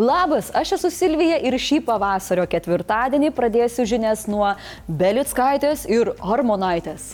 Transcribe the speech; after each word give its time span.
Labas, 0.00 0.50
aš 0.54 0.72
esu 0.72 0.88
Silvija 0.90 1.36
ir 1.44 1.52
šį 1.60 1.82
pavasario 1.84 2.46
ketvirtadienį 2.48 3.28
pradėsiu 3.36 3.84
žinias 3.84 4.22
nuo 4.32 4.54
Belitskaitės 4.88 5.82
ir 5.92 6.14
Harmonaitės. 6.24 7.10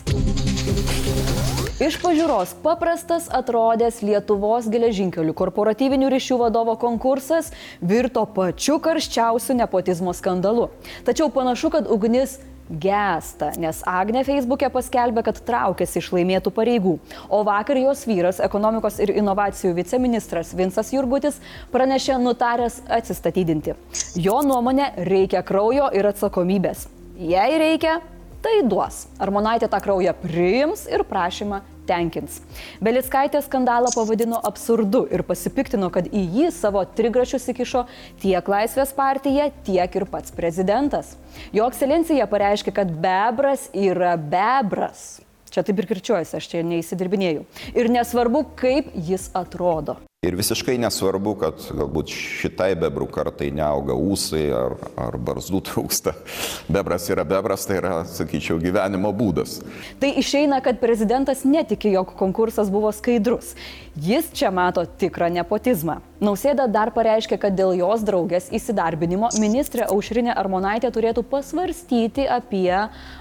Iš 1.83 1.97
pažiūros 1.99 2.53
paprastas 2.63 3.27
atrodęs 3.27 3.99
Lietuvos 4.07 4.71
geležinkelių 4.71 5.35
korporatyvinių 5.35 6.13
ryšių 6.15 6.39
vadovo 6.45 6.77
konkursas 6.79 7.51
virto 7.83 8.23
pačiu 8.23 8.79
karščiausiu 8.79 9.59
nepotizmo 9.59 10.15
skandalu. 10.15 10.69
Tačiau 11.03 11.27
panašu, 11.27 11.73
kad 11.75 11.91
ugnis 11.91 12.39
gesta, 12.69 13.51
nes 13.59 13.79
Agne 13.87 14.23
Facebook'e 14.27 14.69
paskelbė, 14.73 15.23
kad 15.27 15.39
traukiasi 15.47 16.01
iš 16.01 16.09
laimėtų 16.15 16.51
pareigų, 16.55 16.97
o 17.29 17.41
vakar 17.47 17.79
jos 17.79 18.03
vyras, 18.09 18.41
ekonomikos 18.43 18.99
ir 19.03 19.13
inovacijų 19.15 19.73
viceministras 19.77 20.53
Vinsas 20.57 20.91
Jurgutis, 20.95 21.39
pranešė 21.73 22.19
nutaręs 22.23 22.81
atsistatydinti. 22.99 23.77
Jo 24.19 24.41
nuomonė 24.45 24.91
reikia 25.07 25.43
kraujo 25.47 25.89
ir 25.95 26.11
atsakomybės. 26.11 26.87
Jei 27.17 27.57
reikia, 27.61 27.97
tai 28.43 28.59
duos. 28.67 29.05
Armonaitė 29.19 29.69
tą 29.71 29.81
kraują 29.83 30.13
priims 30.21 30.85
ir 30.91 31.05
prašymą 31.07 31.63
tenkins. 31.87 32.39
Belickaitė 32.83 33.41
skandalą 33.45 33.91
pavadino 33.95 34.39
absurdu 34.49 35.05
ir 35.13 35.23
pasipiktino, 35.27 35.91
kad 35.93 36.09
į 36.11 36.23
jį 36.37 36.49
savo 36.55 36.83
trigrašius 36.97 37.47
įkišo 37.53 37.85
tiek 38.23 38.51
Laisvės 38.51 38.93
partija, 38.97 39.49
tiek 39.67 40.01
ir 40.01 40.07
pats 40.11 40.35
prezidentas. 40.35 41.15
Jo 41.55 41.69
ekscelencija 41.71 42.27
pareiškė, 42.31 42.75
kad 42.81 42.91
bebras 42.91 43.69
yra 43.75 44.15
bebras. 44.17 45.21
Čia 45.51 45.63
taip 45.63 45.79
ir 45.79 45.87
kirčiuojasi, 45.89 46.35
aš 46.37 46.51
čia 46.51 46.65
neįsidirbinėjau. 46.67 47.47
Ir 47.73 47.89
nesvarbu, 47.93 48.43
kaip 48.59 48.91
jis 49.07 49.31
atrodo. 49.37 49.97
Ir 50.25 50.33
visiškai 50.33 50.79
nesvarbu, 50.81 51.35
kad 51.37 51.59
galbūt 51.77 52.09
šitai 52.09 52.71
bebrų 52.81 53.05
kartai 53.13 53.51
neauga 53.53 53.93
ūsai 53.93 54.47
ar, 54.49 54.73
ar 54.97 55.13
barzdų 55.21 55.59
trūksta. 55.67 56.15
Bebras 56.73 57.05
yra 57.13 57.21
bebras, 57.21 57.67
tai 57.69 57.77
yra, 57.77 57.91
sakyčiau, 58.09 58.57
gyvenimo 58.57 59.11
būdas. 59.13 59.59
Tai 60.01 60.09
išeina, 60.17 60.57
kad 60.65 60.81
prezidentas 60.81 61.45
netiki, 61.45 61.91
jog 61.93 62.15
konkursas 62.17 62.73
buvo 62.73 62.89
skaidrus. 62.97 63.51
Jis 63.93 64.31
čia 64.33 64.49
mato 64.49 64.87
tikrą 64.89 65.29
nepotizmą. 65.37 65.99
Nausėda 66.17 66.65
dar 66.65 66.89
pareiškė, 66.97 67.37
kad 67.45 67.53
dėl 67.53 67.77
jos 67.77 68.01
draugės 68.09 68.49
įsidarbinimo 68.49 69.29
ministrė 69.37 69.85
Aušrinė 69.85 70.33
Armonaitė 70.33 70.89
turėtų 70.97 71.27
pasvarstyti 71.29 72.25
apie 72.25 72.73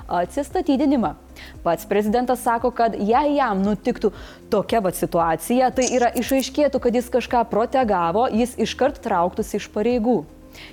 atsistatydinimą. 0.08 1.12
Pats 1.64 1.88
prezidentas 1.88 2.44
sako, 2.46 2.70
kad 2.70 2.94
jei 2.98 3.36
jam 3.36 3.64
nutiktų 3.64 4.12
tokia 4.52 4.82
va 4.84 4.92
situacija, 4.94 5.72
tai 5.74 5.90
yra 5.96 6.12
išaiškėtų, 6.14 6.80
kad 6.82 6.94
jis 6.94 7.10
kažką 7.12 7.44
protegavo, 7.50 8.28
jis 8.32 8.56
iškart 8.66 9.02
trauktųsi 9.04 9.60
iš 9.60 9.70
pareigų. 9.74 10.24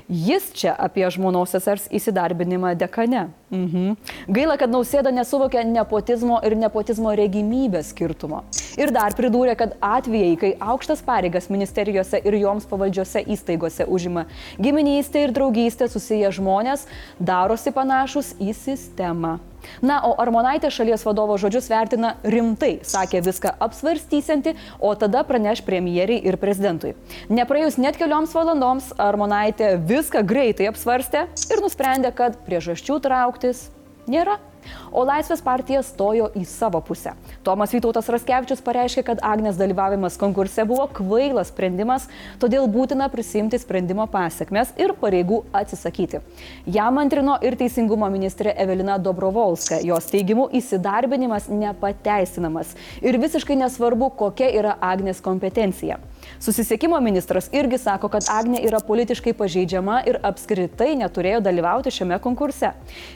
Jis 0.08 0.52
čia 0.56 0.74
apie 0.80 1.06
žmonos 1.12 1.54
sesers 1.54 1.88
įsidarbinimą 1.92 2.74
dekane. 2.80 3.28
Mhm. 3.54 3.96
Gaila, 4.34 4.58
kad 4.60 4.72
nausėda 4.74 5.14
nesuvokia 5.14 5.64
nepotizmo 5.68 6.40
ir 6.46 6.56
nepotizmo 6.60 7.14
regimybės 7.18 7.94
skirtumo. 7.94 8.44
Ir 8.80 8.94
dar 8.96 9.16
pridūrė, 9.18 9.56
kad 9.60 9.78
atvejai, 9.84 10.36
kai 10.40 10.52
aukštas 10.60 11.04
pareigas 11.06 11.50
ministerijose 11.54 12.22
ir 12.24 12.40
joms 12.42 12.68
pavaldžiose 12.70 13.26
įstaigose 13.36 13.88
užima 13.88 14.28
giminystė 14.58 15.28
ir 15.28 15.36
draugystė 15.36 15.90
susiję 15.92 16.34
žmonės, 16.34 16.88
darosi 17.20 17.74
panašus 17.76 18.34
į 18.42 18.56
sistemą. 18.58 19.40
Na, 19.82 20.00
o 20.08 20.14
Armonaitė 20.22 20.72
šalies 20.74 21.06
vadovo 21.08 21.38
žodžius 21.42 21.70
vertina 21.72 22.16
rimtai, 22.24 22.78
sakė 22.88 23.24
viską 23.26 23.56
apsvarstysianti, 23.64 24.56
o 24.80 24.94
tada 25.00 25.24
praneš 25.28 25.64
premjeriai 25.68 26.24
ir 26.24 26.40
prezidentui. 26.42 26.96
Nepraėjus 27.34 27.80
net 27.82 28.00
kelioms 28.00 28.34
valandoms 28.36 28.92
Armonaitė 29.02 29.76
viską 29.78 30.26
greitai 30.28 30.72
apsvarstė 30.72 31.28
ir 31.50 31.64
nusprendė, 31.64 32.14
kad 32.16 32.38
priežasčių 32.48 33.00
trauktis 33.04 33.68
nėra. 34.08 34.40
O 34.96 35.04
Laisvės 35.04 35.42
partija 35.44 35.82
stojo 35.84 36.30
į 36.40 36.46
savo 36.48 36.80
pusę. 36.86 37.14
Tomas 37.44 37.74
Vytautas 37.76 38.08
Raskevičius 38.14 38.62
pareiškė, 38.64 39.04
kad 39.10 39.24
Agnės 39.26 39.58
dalyvavimas 39.60 40.16
konkurse 40.22 40.64
buvo 40.70 40.86
kvailas 41.00 41.52
sprendimas, 41.52 42.08
todėl 42.40 42.70
būtina 42.72 43.10
prisimti 43.12 43.60
sprendimo 43.60 44.06
pasiekmes 44.08 44.72
ir 44.80 44.96
pareigų 45.02 45.42
atsisakyti. 45.56 46.24
Jam 46.78 47.02
antrino 47.02 47.36
ir 47.44 47.58
teisingumo 47.60 48.08
ministrė 48.14 48.56
Evelina 48.56 48.96
Dobrovolska. 49.02 49.82
Jos 49.84 50.08
teigimu 50.14 50.48
įsidarbinimas 50.56 51.50
nepateisinamas 51.52 52.76
ir 53.02 53.20
visiškai 53.20 53.60
nesvarbu, 53.66 54.14
kokia 54.20 54.52
yra 54.54 54.78
Agnės 54.80 55.20
kompetencija. 55.26 56.00
Susisiekimo 56.44 57.00
ministras 57.04 57.50
irgi 57.56 57.78
sako, 57.82 58.10
kad 58.14 58.28
Agnė 58.32 58.62
yra 58.68 58.80
politiškai 58.84 59.34
pažeidžiama 59.38 60.02
ir 60.10 60.20
apskritai 60.26 60.94
neturėjo 61.00 61.42
dalyvauti 61.46 61.94
šiame 61.94 62.20
konkurse. 62.24 62.74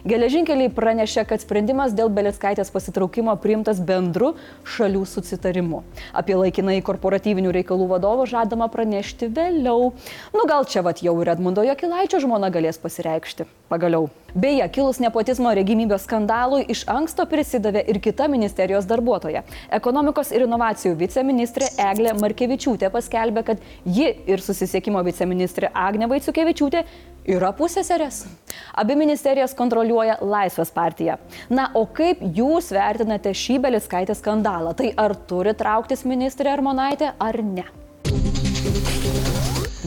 Geležinkeliai 0.08 0.72
pranešė, 0.74 1.26
kad 1.30 1.44
sprendimas 1.44 1.96
dėl 1.98 2.12
Belėskaitės 2.14 2.72
pasitraukimo 2.74 3.36
priimtas 3.44 3.82
bendru 3.84 4.34
šalių 4.78 5.04
susitarimu. 5.10 5.84
Apie 6.18 6.38
laikinai 6.40 6.80
korporatyvinių 6.86 7.54
reikalų 7.60 7.90
vadovą 7.96 8.28
žadama 8.30 8.70
pranešti 8.72 9.32
vėliau. 9.34 9.92
Nu 10.36 10.48
gal 10.50 10.68
čia 10.70 10.86
vat 10.86 11.04
jau 11.04 11.18
ir 11.22 11.34
Edmundo 11.36 11.66
Jokilaičio 11.68 12.24
žmona 12.24 12.52
galės 12.54 12.80
pasireikšti. 12.82 13.48
Pagaliau. 13.68 14.08
Beje, 14.38 14.64
kilus 14.72 15.00
nepotizmo 15.04 15.52
regimybės 15.56 16.04
skandalui 16.06 16.62
iš 16.72 16.84
anksto 16.92 17.26
prisidavė 17.28 17.82
ir 17.92 17.98
kita 18.04 18.28
ministerijos 18.32 18.86
darbuotoja. 18.88 19.42
Ekonomikos 19.74 20.30
ir 20.36 20.46
inovacijų 20.46 20.94
viceministrė 21.00 21.72
Eglė 21.90 22.14
Markevičiūtė 22.20 22.92
paskelbė, 22.98 23.46
kad 23.52 23.64
ji 23.86 24.10
ir 24.28 24.44
susisiekimo 24.44 25.04
viceministrė 25.08 25.72
Agne 25.78 26.10
Vaiciukevičiūtė 26.12 26.84
yra 27.38 27.52
pusėserės. 27.56 28.24
Abi 28.78 28.96
ministerijas 29.00 29.56
kontroliuoja 29.58 30.20
Laisvės 30.22 30.72
partija. 30.74 31.18
Na, 31.50 31.70
o 31.76 31.86
kaip 31.86 32.24
jūs 32.36 32.72
vertinate 32.76 33.34
šį 33.36 33.60
Beliskaitės 33.68 34.24
skandalą? 34.24 34.76
Tai 34.78 34.94
ar 34.98 35.16
turi 35.30 35.56
trauktis 35.58 36.06
ministrė 36.08 36.56
Armonaitė 36.56 37.14
ar 37.20 37.44
ne? 37.44 37.68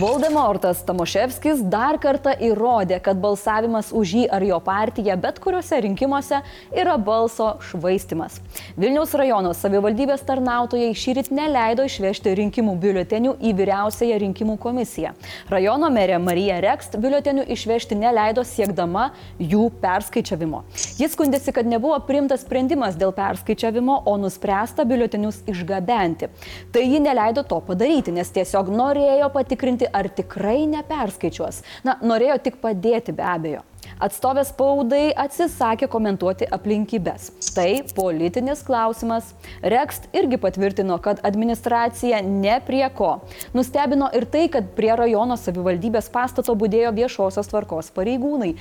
Voldemortas 0.00 0.78
Tamoševskis 0.88 1.58
dar 1.68 1.98
kartą 2.00 2.32
įrodė, 2.40 2.96
kad 3.04 3.18
balsavimas 3.20 3.90
už 3.92 4.12
jį 4.16 4.22
ar 4.32 4.44
jo 4.48 4.56
partiją 4.64 5.12
bet 5.20 5.36
kuriuose 5.44 5.76
rinkimuose 5.84 6.38
yra 6.72 6.94
balso 6.96 7.50
švaistimas. 7.68 8.38
Vilniaus 8.80 9.12
rajono 9.20 9.50
savivaldybės 9.52 10.22
tarnautojai 10.24 10.94
šįryt 10.96 11.28
neleido 11.36 11.84
išvežti 11.84 12.32
rinkimų 12.38 12.76
biuletenių 12.80 13.34
į 13.44 13.52
vyriausiąją 13.58 14.22
rinkimų 14.22 14.54
komisiją. 14.62 15.10
Rajono 15.52 15.92
merė 15.92 16.16
Marija 16.22 16.62
Rekst 16.64 16.96
biuletenių 16.96 17.44
išvežti 17.52 18.00
neleido 18.00 18.46
siekdama 18.48 19.10
jų 19.36 19.68
perskaičiavimo. 19.84 20.62
Jis 20.96 21.12
skundėsi, 21.12 21.52
kad 21.52 21.68
nebuvo 21.68 22.00
priimtas 22.08 22.46
sprendimas 22.46 22.96
dėl 22.96 23.12
perskaičiavimo, 23.20 24.00
o 24.08 24.16
nuspręsta 24.24 24.88
biuletenius 24.88 25.42
išgabenti. 25.50 26.32
Tai 26.72 26.88
ji 26.88 27.04
neleido 27.04 27.44
to 27.44 27.60
padaryti, 27.68 28.16
nes 28.16 28.32
tiesiog 28.32 28.72
norėjo 28.72 29.28
patikrinti, 29.36 29.89
ar 29.92 30.08
tikrai 30.14 30.64
neperskaičiuos. 30.70 31.62
Na, 31.86 31.98
norėjo 32.02 32.38
tik 32.46 32.60
padėti 32.62 33.14
be 33.16 33.26
abejo. 33.26 33.64
Atstovės 34.00 34.50
spaudai 34.52 35.10
atsisakė 35.18 35.88
komentuoti 35.92 36.46
aplinkybės. 36.52 37.30
Tai 37.56 37.68
politinis 37.96 38.62
klausimas. 38.64 39.34
Rekst 39.60 40.08
irgi 40.16 40.38
patvirtino, 40.40 40.96
kad 41.04 41.20
administracija 41.26 42.22
ne 42.24 42.58
prie 42.64 42.86
ko. 42.96 43.18
Nustebino 43.56 44.08
ir 44.16 44.28
tai, 44.30 44.46
kad 44.52 44.72
prie 44.76 44.94
rajono 44.96 45.36
savivaldybės 45.40 46.08
pastato 46.12 46.56
būdėjo 46.56 46.94
viešosios 46.96 47.52
tvarkos 47.52 47.92
pareigūnai. 47.96 48.54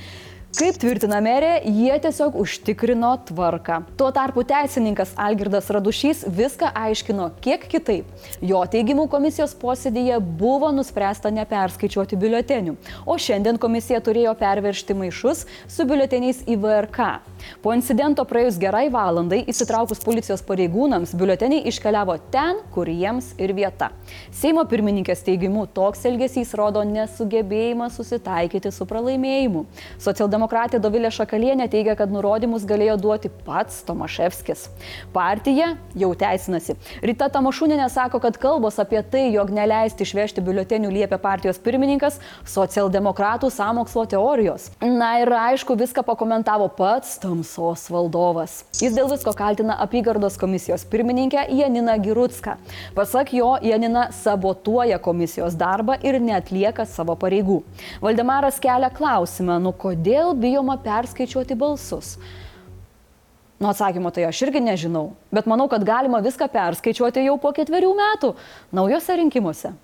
Kaip 0.50 0.80
tvirtina 0.82 1.20
merė, 1.22 1.60
jie 1.62 1.94
tiesiog 2.02 2.34
užtikrino 2.42 3.12
tvarką. 3.28 3.76
Tuo 3.96 4.08
tarpu 4.10 4.42
teisininkas 4.42 5.12
Algirdas 5.14 5.68
Radušys 5.70 6.24
viską 6.26 6.72
aiškino 6.74 7.28
kiek 7.44 7.68
kitaip. 7.70 8.08
Jo 8.42 8.64
teigimų 8.66 9.04
komisijos 9.12 9.54
posėdėje 9.60 10.18
buvo 10.40 10.72
nuspręsta 10.74 11.30
neperskaičiuoti 11.36 12.18
biuletenių, 12.18 12.74
o 13.06 13.14
šiandien 13.14 13.60
komisija 13.62 14.00
turėjo 14.02 14.32
perveršti 14.40 14.96
maišus 14.98 15.44
su 15.70 15.86
biuleteniais 15.86 16.42
į 16.50 16.58
VRK. 16.64 17.06
Po 17.62 17.70
incidento 17.76 18.26
praėjus 18.26 18.58
gerai 18.60 18.88
valandai 18.90 19.44
įsitraukus 19.48 20.02
policijos 20.02 20.42
pareigūnams, 20.50 21.14
biuleteniai 21.14 21.62
iškeliavo 21.70 22.18
ten, 22.34 22.58
kur 22.74 22.90
jiems 22.90 23.30
ir 23.38 23.54
vieta. 23.56 23.92
Seimo 24.34 24.66
pirmininkės 24.68 25.22
teigimu, 25.30 25.68
toks 25.78 26.04
elgesys 26.10 26.52
rodo 26.58 26.82
nesugebėjimą 26.90 27.88
susitaikyti 27.94 28.74
su 28.74 28.90
pralaimėjimu. 28.90 29.64
Socialdemokratai 30.02 30.39
Socialdemokratė 30.40 30.78
Dovilė 30.80 31.10
Šakalienė 31.12 31.66
teigia, 31.68 31.92
kad 31.98 32.08
nurodymus 32.08 32.62
galėjo 32.64 32.94
duoti 32.96 33.28
pats 33.44 33.82
Tomaševskis. 33.84 34.70
Partija 35.12 35.74
jau 35.92 36.14
teisinasi. 36.16 36.78
Rita 37.04 37.28
Tamašūnė 37.28 37.76
sako, 37.92 38.22
kad 38.24 38.38
kalbos 38.40 38.78
apie 38.80 39.02
tai, 39.04 39.26
jog 39.34 39.50
neleisti 39.52 40.06
išvežti 40.06 40.40
biuletenių 40.40 40.88
liepia 40.94 41.18
partijos 41.20 41.60
pirmininkas, 41.60 42.16
socialdemokratų 42.48 43.50
samokslo 43.52 44.06
teorijos. 44.08 44.70
Na 44.80 45.10
ir 45.20 45.28
aišku, 45.28 45.76
viską 45.76 46.06
pakomentavo 46.08 46.70
pats 46.72 47.18
tamsos 47.20 47.84
valdovas. 47.92 48.62
Jis 48.80 48.96
dėl 48.96 49.12
visko 49.12 49.36
kaltina 49.36 49.76
apygardos 49.84 50.40
komisijos 50.40 50.86
pirmininkę 50.88 51.44
Janiną 51.52 51.98
Girutską. 52.00 52.56
Pasak 52.96 53.34
jo, 53.36 53.58
Janina 53.60 54.08
sabotuoja 54.22 54.96
komisijos 55.04 55.58
darbą 55.60 56.00
ir 56.00 56.16
netlieka 56.16 56.88
savo 56.88 57.18
pareigų. 57.20 57.60
Valdemaras 58.00 58.56
kelia 58.62 58.88
klausimą, 58.88 59.60
nu 59.60 59.76
kodėl 59.76 60.29
bijoma 60.34 60.78
perskaičiuoti 60.84 61.54
balsus. 61.54 62.16
Nu 63.60 63.68
atsakymo 63.68 64.10
tai 64.10 64.24
aš 64.24 64.40
irgi 64.46 64.60
nežinau, 64.64 65.10
bet 65.30 65.46
manau, 65.50 65.68
kad 65.68 65.84
galima 65.84 66.22
viską 66.24 66.48
perskaičiuoti 66.48 67.26
jau 67.26 67.36
po 67.40 67.52
ketverių 67.52 67.92
metų 67.98 68.34
naujose 68.72 69.20
rinkimuose. 69.20 69.74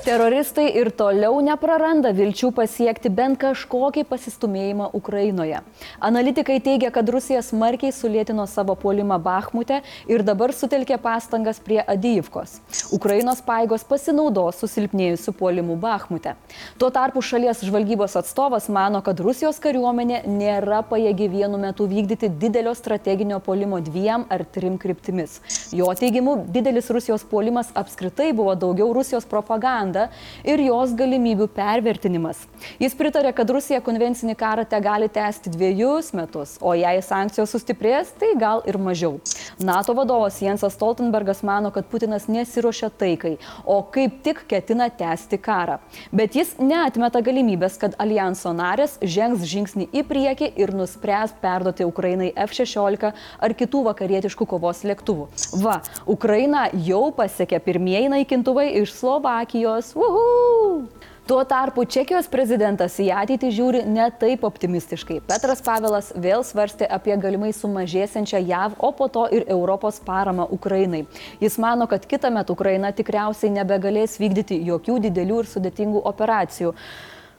Teroristai 0.00 0.70
ir 0.80 0.88
toliau 0.96 1.42
nepraranda 1.44 2.08
vilčių 2.16 2.48
pasiekti 2.56 3.10
bent 3.12 3.36
kažkokį 3.42 4.06
pasistumėjimą 4.08 4.86
Ukrainoje. 4.96 5.58
Analitikai 6.00 6.56
teigia, 6.64 6.88
kad 6.94 7.08
Rusija 7.12 7.42
smarkiai 7.44 7.92
sulėtino 7.92 8.46
savo 8.48 8.72
puolimą 8.80 9.18
Bahmute 9.20 9.82
ir 10.08 10.24
dabar 10.24 10.54
sutelkė 10.56 10.96
pastangas 11.04 11.60
prie 11.60 11.82
Adyivkos. 11.84 12.54
Ukrainos 12.96 13.42
paėgos 13.44 13.84
pasinaudos 13.84 14.62
susilpnėjusių 14.62 15.34
puolimų 15.36 15.76
Bahmute. 15.82 16.32
Tuo 16.80 16.88
tarpu 16.88 17.20
šalies 17.20 17.60
žvalgybos 17.68 18.16
atstovas 18.22 18.70
mano, 18.72 19.02
kad 19.04 19.20
Rusijos 19.20 19.60
kariuomenė 19.60 20.22
nėra 20.24 20.80
pajėgi 20.88 21.28
vienu 21.34 21.60
metu 21.60 21.84
vykdyti 21.90 22.32
didelio 22.40 22.72
strateginio 22.78 23.42
puolimo 23.44 23.82
dviem 23.84 24.24
ar 24.32 24.46
trim 24.48 24.80
kryptimis. 24.80 25.42
Jo 25.76 25.92
teigimu, 25.92 26.38
didelis 26.48 26.88
Rusijos 26.88 27.28
puolimas 27.28 27.68
apskritai 27.76 28.32
buvo 28.32 28.56
daugiau 28.56 28.94
Rusijos 28.96 29.28
propaganda 29.28 29.89
propaganda 29.90 30.10
ir 30.44 30.60
jos 30.60 30.94
galimybių 30.94 31.48
pervertinimas. 31.54 32.46
Jis 32.80 32.94
pritarė, 32.94 33.32
kad 33.34 33.50
Rusija 33.50 33.80
konvencinį 33.80 34.34
karą 34.38 34.64
te 34.68 34.78
gali 34.80 35.08
tęsti 35.08 35.50
dviejus 35.50 36.12
metus, 36.12 36.58
o 36.60 36.74
jei 36.74 37.00
sankcijos 37.02 37.50
sustiprės, 37.50 38.12
tai 38.18 38.34
gal 38.38 38.62
ir 38.66 38.78
mažiau. 38.78 39.20
NATO 39.58 39.94
vadovas 39.94 40.40
Jensas 40.40 40.74
Stoltenbergas 40.74 41.42
mano, 41.42 41.70
kad 41.70 41.88
Putinas 41.90 42.28
nesiuošia 42.28 42.90
taikai, 42.90 43.38
o 43.64 43.82
kaip 43.82 44.22
tik 44.22 44.44
ketina 44.48 44.90
tęsti 44.90 45.38
karą. 45.40 45.78
Bet 46.12 46.36
jis 46.36 46.56
neatmeta 46.58 47.20
galimybės, 47.20 47.78
kad 47.80 47.96
alijanso 47.98 48.52
narės 48.52 48.98
žengs 49.02 49.44
žingsnį 49.48 49.88
į 49.92 50.04
priekį 50.08 50.52
ir 50.60 50.74
nuspręs 50.76 51.34
perduoti 51.40 51.86
Ukrainai 51.88 52.32
F-16 52.36 53.12
ar 53.40 53.56
kitų 53.56 53.84
vakarietiškų 53.88 54.46
kovos 54.46 54.84
lėktuvų. 54.84 55.28
Va, 55.64 55.80
Ukraina 56.06 56.68
jau 56.74 57.08
pasiekė 57.16 57.60
pirmieji 57.64 58.10
naikintuvai 58.12 58.68
iš 58.82 58.92
Slovakijos, 59.00 59.79
Čekijos. 59.80 59.96
Uhu! 59.96 60.88
Tuo 61.26 61.44
tarpu 61.44 61.84
Čekijos 61.84 62.26
prezidentas 62.26 62.96
į 62.98 63.06
ateitį 63.14 63.50
žiūri 63.54 63.82
ne 63.86 64.08
taip 64.18 64.42
optimistiškai. 64.44 65.20
Petras 65.28 65.62
Pavelas 65.62 66.10
vėl 66.16 66.42
svarstė 66.42 66.88
apie 66.90 67.14
galimai 67.16 67.52
sumažėsiančią 67.54 68.40
JAV, 68.42 68.74
o 68.78 68.90
po 68.92 69.06
to 69.08 69.28
ir 69.30 69.46
Europos 69.46 70.00
paramą 70.02 70.48
Ukrainai. 70.50 71.06
Jis 71.40 71.58
mano, 71.58 71.86
kad 71.86 72.06
kitą 72.06 72.32
metą 72.34 72.56
Ukraina 72.58 72.90
tikriausiai 72.90 73.52
nebegalės 73.54 74.18
vykdyti 74.18 74.58
jokių 74.66 74.98
didelių 75.06 75.44
ir 75.44 75.50
sudėtingų 75.54 76.02
operacijų. 76.02 76.74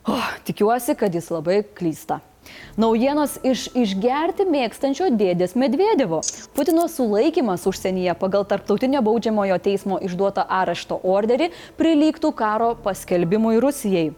Oh, 0.07 0.33
tikiuosi, 0.47 0.95
kad 0.95 1.13
jis 1.13 1.27
labai 1.29 1.61
klysta. 1.61 2.21
Naujienos 2.79 3.37
iš 3.43 3.67
išgerti 3.75 4.47
mėgstančio 4.47 5.09
dėdės 5.19 5.57
Medvedevo. 5.59 6.21
Putino 6.55 6.87
sulaikimas 6.91 7.67
užsienyje 7.67 8.15
pagal 8.19 8.47
tarptautinio 8.47 9.03
baudžiamojo 9.05 9.59
teismo 9.63 9.99
išduotą 9.99 10.45
arešto 10.61 10.99
orderį 11.03 11.51
prilygtų 11.79 12.31
karo 12.35 12.73
paskelbimui 12.83 13.59
Rusijai. 13.63 14.11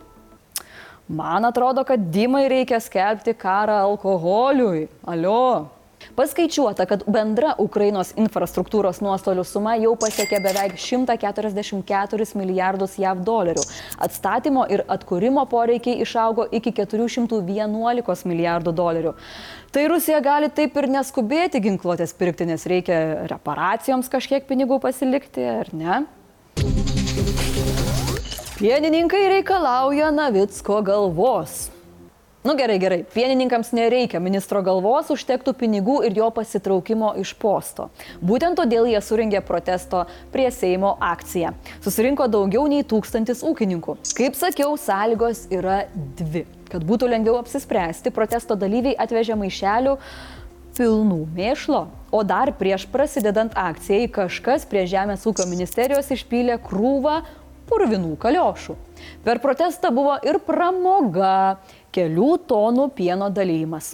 Man 1.07 1.45
atrodo, 1.45 1.83
kad 1.83 2.09
Dimai 2.13 2.45
reikia 2.47 2.79
skelbti 2.79 3.33
karą 3.35 3.81
alkoholiui. 3.89 4.87
Alio. 5.03 5.67
Paskaičiuota, 6.15 6.85
kad 6.85 7.01
bendra 7.09 7.55
Ukrainos 7.57 8.11
infrastruktūros 8.13 8.99
nuostolių 9.01 9.41
suma 9.49 9.73
jau 9.81 9.95
pasiekė 9.97 10.37
beveik 10.43 10.75
144 10.77 12.27
milijardus 12.37 12.99
JAV 13.01 13.23
dolerių. 13.25 13.63
Atstatymo 13.97 14.67
ir 14.69 14.85
atkūrimo 14.93 15.47
poreikiai 15.49 16.05
išaugo 16.05 16.45
iki 16.53 16.75
411 16.77 18.29
milijardų 18.29 18.75
dolerių. 18.77 19.15
Tai 19.73 19.87
Rusija 19.89 20.21
gali 20.21 20.53
taip 20.53 20.77
ir 20.77 20.91
neskubėti 20.99 21.63
ginkluotės 21.65 22.13
pirkti, 22.13 22.45
nes 22.45 22.69
reikia 22.69 23.25
reparacijoms 23.33 24.11
kažkiek 24.13 24.45
pinigų 24.45 24.77
pasilikti, 24.85 25.49
ar 25.49 25.73
ne? 25.73 26.03
Pienininkai 28.61 29.25
reikalauja 29.39 30.13
Navicko 30.13 30.83
galvos. 30.85 31.72
Nu 32.43 32.55
gerai, 32.59 32.75
gerai, 32.77 33.05
pienininkams 33.13 33.69
nereikia 33.71 34.19
ministro 34.19 34.59
galvos, 34.59 35.07
užtektų 35.13 35.53
pinigų 35.55 36.01
ir 36.03 36.17
jo 36.17 36.25
pasitraukimo 36.35 37.13
iš 37.21 37.29
posto. 37.39 37.85
Būtent 38.19 38.57
todėl 38.59 38.89
jie 38.91 38.99
suringė 38.99 39.39
protesto 39.47 40.01
prie 40.33 40.49
Seimo 40.51 40.89
akciją. 40.99 41.53
Susirinko 41.85 42.27
daugiau 42.27 42.65
nei 42.67 42.83
tūkstantis 42.83 43.45
ūkininkų. 43.47 43.95
Kaip 44.17 44.35
sakiau, 44.35 44.75
sąlygos 44.75 45.45
yra 45.55 45.85
dvi. 46.19 46.41
Kad 46.67 46.83
būtų 46.83 47.07
lengviau 47.13 47.37
apsispręsti, 47.39 48.11
protesto 48.11 48.57
dalyviai 48.59 48.97
atvežė 48.99 49.37
maišelių 49.39 49.93
pilnų 50.75 51.21
mėšlo. 51.37 51.85
O 52.11 52.25
dar 52.27 52.51
prieš 52.59 52.89
prasidedant 52.91 53.55
akcijai 53.55 54.09
kažkas 54.11 54.67
prie 54.67 54.83
Žemės 54.91 55.23
ūkio 55.31 55.47
ministerijos 55.47 56.11
išpylė 56.11 56.59
krūvą 56.67 57.21
purvinų 57.71 58.17
kaliošų. 58.19 58.75
Per 59.23 59.39
protestą 59.43 59.93
buvo 59.95 60.17
ir 60.27 60.41
pramoga 60.43 61.61
kelių 61.93 62.31
tonų 62.49 62.89
pieno 62.97 63.29
dalymas. 63.33 63.93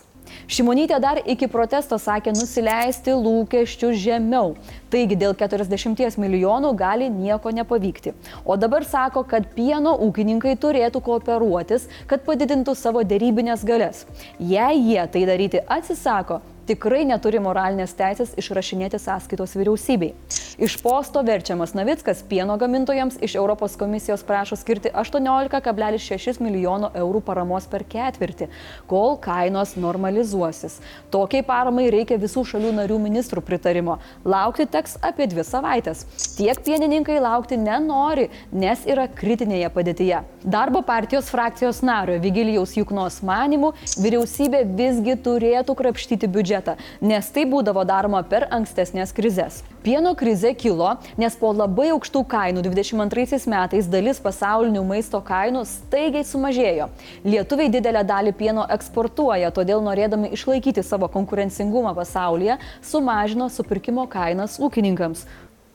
Šimonytė 0.50 1.00
dar 1.02 1.20
iki 1.34 1.48
protesto 1.52 1.98
sakė 2.02 2.34
nusileisti 2.36 3.16
lūkesčių 3.18 3.92
žemiau, 4.04 4.54
taigi 4.94 5.18
dėl 5.20 5.36
40 5.38 6.20
milijonų 6.22 6.74
gali 6.78 7.10
nieko 7.14 7.54
nepavykti. 7.56 8.14
O 8.46 8.58
dabar 8.58 8.86
sako, 8.86 9.24
kad 9.30 9.50
pieno 9.56 9.96
ūkininkai 10.08 10.56
turėtų 10.62 11.02
kooperuotis, 11.06 11.90
kad 12.10 12.26
padidintų 12.28 12.78
savo 12.78 13.04
dėrybinės 13.06 13.66
galės. 13.66 14.06
Jei 14.40 14.82
jie 14.92 15.02
tai 15.14 15.26
daryti 15.30 15.64
atsisako, 15.66 16.42
tikrai 16.70 17.02
neturi 17.10 17.42
moralinės 17.42 17.96
teisės 17.98 18.36
išrašinėti 18.38 19.00
sąskaitos 19.02 19.56
vyriausybei. 19.58 20.14
Iš 20.60 20.76
posto 20.84 21.22
verčiamas 21.24 21.72
Navickas 21.74 22.20
pieno 22.30 22.58
gamintojams 22.60 23.16
iš 23.24 23.36
Europos 23.40 23.78
komisijos 23.80 24.26
prašo 24.28 24.58
skirti 24.60 24.92
18,6 24.92 26.42
milijono 26.44 26.90
eurų 27.00 27.22
paramos 27.24 27.66
per 27.72 27.86
ketvirtį, 27.88 28.50
kol 28.90 29.16
kainos 29.24 29.78
normalizuosis. 29.80 30.76
Tokiai 31.14 31.46
paramai 31.48 31.88
reikia 31.96 32.20
visų 32.20 32.44
šalių 32.52 32.74
narių 32.82 32.98
ministrų 33.06 33.44
pritarimo. 33.48 33.98
Laukti 34.28 34.68
teks 34.68 34.98
apie 35.02 35.30
dvi 35.32 35.48
savaitės. 35.48 36.04
Tiek 36.36 36.60
pienininkai 36.66 37.22
laukti 37.24 37.58
nenori, 37.58 38.28
nes 38.52 38.84
yra 38.84 39.08
kritinėje 39.08 39.72
padėtyje. 39.74 40.22
Darbo 40.44 40.84
partijos 40.84 41.32
frakcijos 41.32 41.82
nario 41.88 42.20
Vigilijaus 42.20 42.76
Juknos 42.76 43.22
manimu, 43.24 43.72
vyriausybė 43.96 44.66
visgi 44.76 45.16
turėtų 45.24 45.78
krapštyti 45.80 46.28
biudžetą 46.28 46.59
biudžetą, 46.60 46.76
nes 47.02 47.30
tai 47.32 47.46
būdavo 47.46 47.86
daroma 47.86 48.24
per 48.24 48.48
ankstesnės 48.52 49.14
krizės. 49.14 49.64
Pieno 49.84 50.16
krize 50.16 50.54
kilo, 50.56 50.98
nes 51.18 51.36
po 51.36 51.52
labai 51.54 51.92
aukštų 51.94 52.26
kainų 52.28 52.64
22 52.64 53.48
metais 53.48 53.88
dalis 53.88 54.20
pasaulinių 54.20 54.84
maisto 54.84 55.22
kainų 55.22 55.66
staigiai 55.66 56.24
sumažėjo. 56.24 56.90
Lietuviai 57.24 57.70
didelę 57.70 58.04
dalį 58.04 58.34
pieno 58.34 58.66
eksportuoja, 58.70 59.52
todėl 59.52 59.82
norėdami 59.82 60.34
išlaikyti 60.34 60.84
savo 60.84 61.08
konkurencingumą 61.08 61.96
pasaulyje, 61.96 62.60
sumažino 62.82 63.50
supirkimo 63.50 64.08
kainas 64.08 64.60
ūkininkams. 64.60 65.26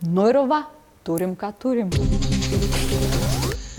Nu 0.05 0.29
ir 0.29 0.43
va, 0.49 0.67
turim 1.05 1.35
ką 1.37 1.53
turim. 1.59 1.91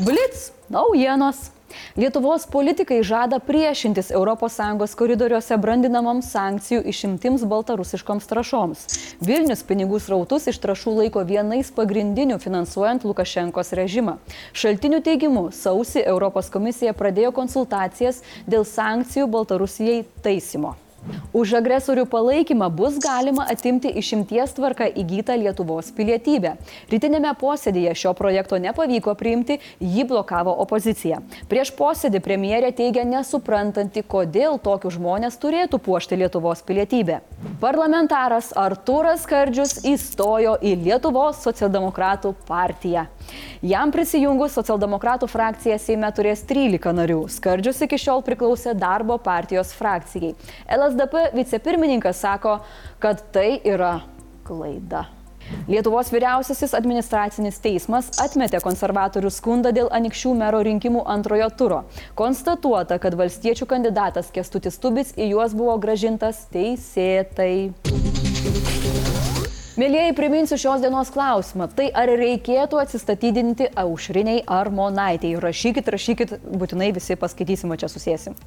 Blitz 0.01 0.51
naujienos. 0.69 1.54
Lietuvos 1.96 2.46
politikai 2.51 3.01
žada 3.03 3.39
priešintis 3.39 4.12
ES 4.12 4.96
koridoriuose 5.00 5.58
brandinamoms 5.58 6.29
sankcijų 6.32 6.84
išimtims 6.91 7.46
baltarusiškoms 7.50 8.29
trašoms. 8.29 8.86
Vilnius 9.22 9.63
pinigų 9.63 10.00
srautus 10.00 10.48
iš 10.51 10.62
trašų 10.63 10.96
laiko 11.01 11.25
vienais 11.25 11.72
pagrindinių 11.75 12.39
finansuojant 12.39 13.03
Lukašenkos 13.03 13.74
režimą. 13.74 14.17
Šaltinių 14.53 15.01
teigimu, 15.05 15.50
sausį 15.51 16.05
Europos 16.05 16.50
komisija 16.53 16.94
pradėjo 16.94 17.34
konsultacijas 17.36 18.24
dėl 18.48 18.65
sankcijų 18.67 19.27
Baltarusijai 19.27 20.03
taisymo. 20.22 20.75
Už 21.35 21.53
agresorių 21.59 22.05
palaikymą 22.09 22.69
bus 22.74 22.97
galima 23.03 23.45
atimti 23.51 23.91
išimties 24.00 24.55
tvarka 24.57 24.88
įgytą 24.88 25.35
Lietuvos 25.41 25.91
pilietybę. 25.95 26.55
Rytinėme 26.91 27.33
posėdėje 27.39 27.95
šio 28.01 28.13
projekto 28.17 28.59
nepavyko 28.62 29.15
priimti, 29.19 29.59
jį 29.79 30.07
blokavo 30.09 30.53
opozicija. 30.63 31.21
Prieš 31.51 31.74
posėdį 31.77 32.21
premjerė 32.25 32.71
teigia 32.77 33.05
nesuprantanti, 33.09 34.05
kodėl 34.07 34.59
tokius 34.63 34.95
žmonės 34.97 35.39
turėtų 35.41 35.81
puošti 35.83 36.21
Lietuvos 36.24 36.63
pilietybę. 36.65 37.21
Parlamentaras 37.62 38.53
Artūras 38.55 39.27
Kardžius 39.29 39.81
įstojo 39.85 40.57
į 40.63 40.75
Lietuvos 40.88 41.43
socialdemokratų 41.45 42.35
partiją. 42.47 43.07
Jam 43.65 43.91
prisijungus 43.94 44.55
socialdemokratų 44.58 45.29
frakcija 45.32 45.79
Seime 45.82 46.12
turės 46.15 46.44
13 46.48 46.94
narių. 47.00 47.24
Skardžius 47.32 47.84
iki 47.88 48.00
šiol 48.01 48.24
priklausė 48.25 48.75
darbo 48.77 49.17
partijos 49.17 49.74
frakcijai. 49.77 50.36
LSDP 50.77 51.29
vicepirmininkas 51.36 52.24
sako, 52.25 52.60
kad 53.03 53.25
tai 53.36 53.60
yra 53.65 54.00
klaida. 54.46 55.08
Lietuvos 55.70 56.10
vyriausiasis 56.13 56.74
administracinis 56.77 57.60
teismas 57.62 58.10
atmetė 58.22 58.62
konservatorių 58.65 59.32
skundą 59.34 59.72
dėl 59.75 59.89
anikščių 59.94 60.34
mero 60.38 60.62
rinkimų 60.65 61.05
antrojo 61.15 61.50
turo. 61.60 61.82
Konstatuota, 62.17 63.00
kad 63.01 63.17
valstiečių 63.17 63.70
kandidatas 63.70 64.34
Kestutis 64.34 64.82
Tubis 64.82 65.13
į 65.17 65.32
juos 65.36 65.58
buvo 65.58 65.77
gražintas 65.82 66.46
teisėtai. 66.53 67.53
Mėlyjeji, 69.75 70.13
priminsiu 70.15 70.55
šios 70.55 70.79
dienos 70.79 71.10
klausimą. 71.12 71.65
Tai 71.75 71.89
ar 72.00 72.08
reikėtų 72.08 72.77
atsistatydinti 72.79 73.65
aušriniai 73.75 74.46
ar 74.48 74.70
monaitėjai? 74.72 75.41
Rašykit, 75.44 75.89
rašykit, 75.91 76.32
būtinai 76.48 76.94
visi 76.96 77.17
paskaitysim, 77.20 77.74
čia 77.75 77.89
susėsim. 77.91 78.38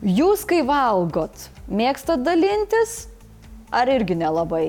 Jūs, 0.00 0.46
kai 0.48 0.62
valgot, 0.64 1.50
mėgstat 1.68 2.24
dalintis 2.24 3.02
ar 3.68 3.92
irgi 3.92 4.16
nelabai? 4.16 4.64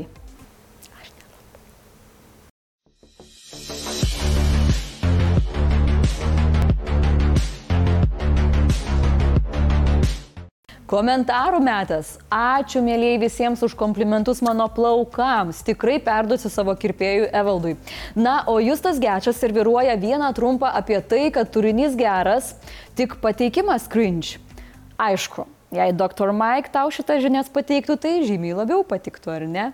Komentarų 10.88 11.58
metas. 11.60 12.14
Ačiū, 12.32 12.80
mėlyjei, 12.80 13.18
visiems 13.20 13.60
už 13.66 13.74
komplimentus 13.76 14.40
mano 14.40 14.70
plaukams. 14.72 15.60
Tikrai 15.68 15.98
perduosiu 16.00 16.48
savo 16.48 16.72
kirpėjui 16.80 17.26
Evaldui. 17.36 17.74
Na, 18.16 18.38
o 18.48 18.56
Justas 18.64 19.02
Gečas 19.04 19.36
serviruoja 19.42 19.98
vieną 20.00 20.30
trumpą 20.38 20.72
apie 20.80 21.02
tai, 21.04 21.26
kad 21.36 21.52
turinys 21.52 21.98
geras, 22.00 22.54
tik 22.96 23.18
pateikimas 23.20 23.90
cringe. 23.92 24.40
Aišku, 24.96 25.44
jei 25.76 25.92
Dr. 25.92 26.32
Mike 26.32 26.72
tau 26.72 26.88
šitą 26.88 27.20
žinias 27.20 27.52
pateiktų, 27.52 28.00
tai 28.00 28.14
žymiai 28.24 28.56
labiau 28.56 28.88
patiktų, 28.88 29.36
ar 29.36 29.48
ne? 29.52 29.70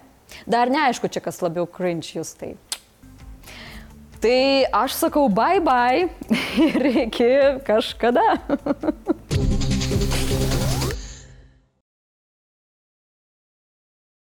Dar 0.50 0.74
neaišku, 0.74 1.14
čia 1.14 1.22
kas 1.22 1.44
labiau 1.46 1.70
cringe 1.70 2.18
jūs 2.18 2.34
tai. 2.42 2.56
Tai 4.18 4.40
aš 4.82 4.98
sakau 4.98 5.28
bye 5.30 5.62
bye 5.62 6.08
ir 6.72 6.90
iki 7.06 7.34
kažkada. 7.70 8.32